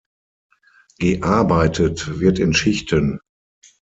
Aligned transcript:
Gearbeitet 0.97 2.19
wird 2.19 2.39
in 2.39 2.55
Schichten. 2.55 3.19